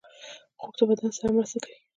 [0.59, 1.77] خوب د بدن سره مرسته کوي